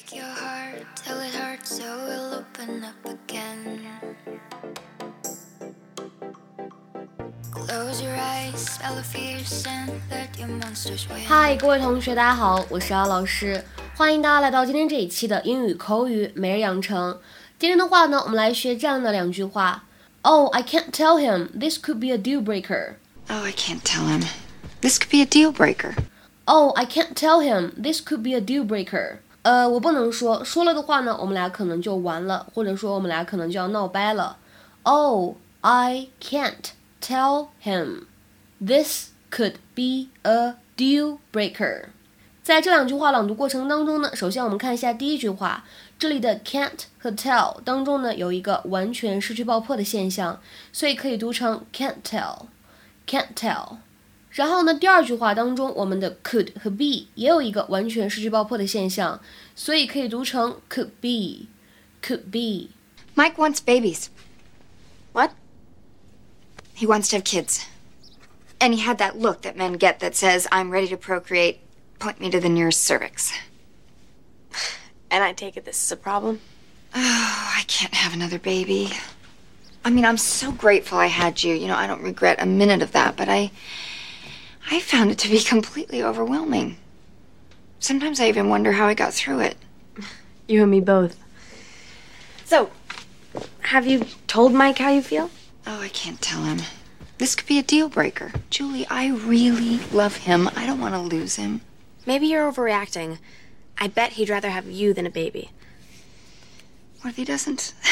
[0.00, 3.80] Break your heart till it hurts, so we'll open up again.
[7.50, 11.24] Close your eyes, spell the fears, and let your monsters win.
[11.26, 13.62] 嗨，各位同学，大家好，我是姚老师，
[13.96, 17.18] 欢迎大家来到今天这一期的英语口语每日养成。
[17.58, 19.84] 今天的话呢，我们来学这样的两句话。
[20.22, 21.48] Oh, I can't tell him.
[21.58, 22.96] This could be a deal breaker.
[23.28, 24.24] Oh, I can't tell him.
[24.80, 25.94] This could be a deal breaker.
[26.46, 27.72] Oh, I can't tell him.
[27.80, 29.20] This could be a deal breaker.
[29.43, 34.37] 呃，我不能说，说了的话呢，我们俩可能就完了，或者说我们俩可能就要闹掰了。
[34.83, 36.71] Oh, I can't
[37.01, 38.05] tell him.
[38.63, 41.85] This could be a deal breaker.
[42.43, 45.63] 在这两句话朗读过程当中呢，首先我们看一下第一句话，
[45.97, 50.39] 这里的 can't 和 tell 当中呢有一个完全失去爆破的现象，
[50.71, 53.77] 所以可以读成 can't tell，can't tell。
[54.30, 59.18] 然后呢，第二句话当中，我们的 could 和 be 也有一个完全失去爆破的现象，
[59.54, 62.68] 所以可以读成 could be，could be。
[63.14, 64.08] Mike wants babies.
[65.14, 65.30] What?
[66.76, 67.62] He wants to have kids.
[68.58, 71.60] And he had that look that men get that says, I'm ready to procreate.
[71.98, 73.32] Point me to the nearest cervix.
[75.10, 76.40] And I take it this is a problem?
[76.94, 78.90] Oh, I can't have another baby.
[79.82, 81.54] I mean, I'm so grateful I had you.
[81.54, 83.50] You know, I don't regret a minute of that, but I.
[84.69, 86.77] I found it to be completely overwhelming.
[87.79, 89.57] Sometimes I even wonder how I got through it.
[90.47, 91.17] You and me both.
[92.45, 92.69] So,
[93.61, 95.31] have you told Mike how you feel?
[95.65, 96.59] Oh, I can't tell him.
[97.17, 98.31] This could be a deal breaker.
[98.49, 100.49] Julie, I really love him.
[100.55, 101.61] I don't want to lose him.
[102.05, 103.19] Maybe you're overreacting.
[103.77, 105.51] I bet he'd rather have you than a baby.
[107.01, 107.73] What if he doesn't?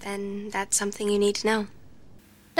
[0.00, 1.66] Then that's something you need to know.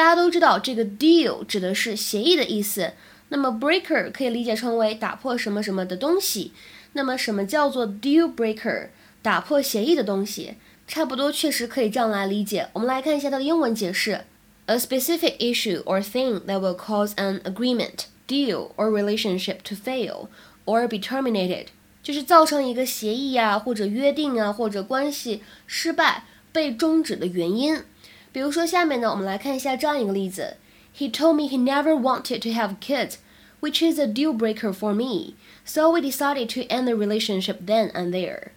[0.01, 2.95] 大家都知道，这个 deal 指的是协议的意思。
[3.29, 6.53] 那么 breaker 可以理解成为打破什么什么的东西。
[6.95, 8.89] 那么什么叫做 deal breaker？
[9.21, 10.55] 打破协议的东西，
[10.89, 12.71] 差不多确实可以这样来理解。
[12.73, 14.25] 我们来看一下它的英文解释
[14.65, 20.29] ：a specific issue or thing that will cause an agreement, deal or relationship to fail
[20.65, 21.67] or be terminated，
[22.03, 27.83] 就是造成一个协议啊，或者约定啊，或者关系失败、被终止的原因。
[28.32, 30.58] 比如说，下面呢，我们来看一下这样一个例子：
[30.98, 33.16] He told me he never wanted to have kids,
[33.62, 35.34] which is a deal breaker for me.
[35.66, 38.50] So we decided to end the relationship then and there.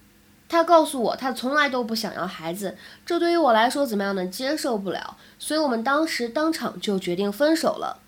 [0.48, 4.26] 他告诉我，他从来都不想要孩子，这对于我来说怎么样呢？
[4.26, 8.00] 接受不了，所以我们当时当场就决定分手了。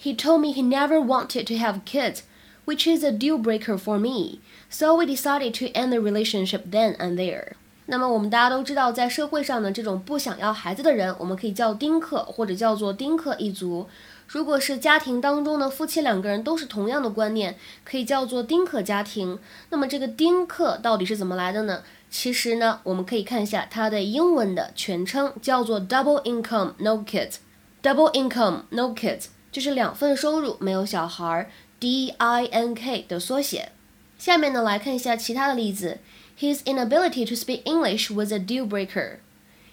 [0.00, 2.20] He told me he never wanted to have kids,
[2.66, 4.38] which is a deal breaker for me.
[4.70, 7.54] So we decided to end the relationship then and there.
[7.87, 13.87] 那么我们大家都知道，在社会上呢，这种不想要孩子的人，我们可以叫丁克，或者叫做丁克一族。
[14.27, 19.37] 如果是家庭当中呢，夫妻两个人都是同样的观念，可以叫做丁克家庭。
[19.69, 21.83] 那么这个丁克到底是怎么来的呢？
[22.09, 27.35] 其实呢，我们可以看一下它的英文的全称，叫做 double income no kids。
[27.83, 33.73] double income no kids 就是两份收入没有小孩，D I N K 的缩写。
[34.17, 35.99] 下面呢，来看一下其他的例子。
[36.38, 39.18] His inability to speak English was a deal breaker.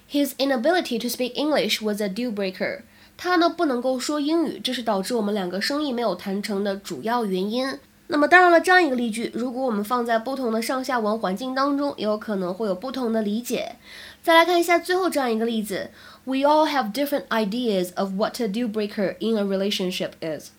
[0.08, 2.82] His inability to speak English was a deal breaker.
[3.16, 7.78] 他呢不能够说英语，这是导致我们两个生意没有谈成的主要原因。
[8.08, 13.76] 那么当然了，这样一个例句，如果我们放在不同的上下文环境当中，也有可能会有不同的理解。
[14.22, 15.90] 再来看一下最后这样一个例子：
[16.24, 20.50] We all have different ideas of what a deal breaker in a relationship is.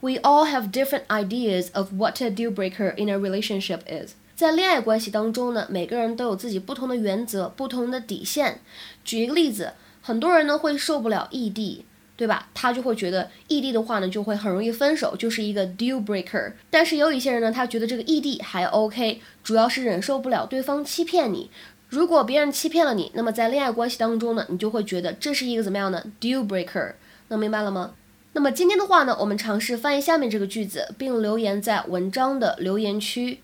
[0.00, 4.14] We all have different ideas of what a deal breaker in a relationship is.
[4.35, 8.59] 在恋爱关系当中呢，每个人都有自己不同的原则、不同的底线。
[9.05, 11.85] 举一个例子，很多人呢会受不了异地，
[12.17, 12.49] 对吧？
[12.53, 16.51] 他就会觉得异地的话呢，就会很容易分手，就是一个 deal breaker。
[16.69, 21.49] 但是有一些人呢，他觉得这个异地还 OK，主要是忍受不了对方欺骗你。
[21.87, 26.95] 如果别人欺骗了你，那么在恋爱关系当中呢，你就会觉得这是一个怎么样的 deal breaker？
[27.29, 27.93] 能明白了吗？
[28.33, 33.39] 那么今天的话呢，我们尝试翻译下面这个句子，并留言在文章的留言区。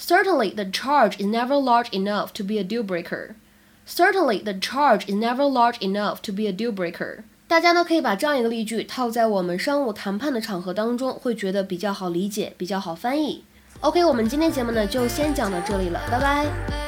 [0.00, 3.34] Certainly, the charge is never large enough to be a deal breaker.
[3.84, 7.24] Certainly, the charge is never large enough to be a deal breaker.
[7.48, 13.42] 大家呢可以把这样一个例句套在我们商务谈判的场合当中，会觉得比较好理解，比较好翻译。
[13.80, 16.87] OK，我们今天节目呢就先讲到这里了，拜拜。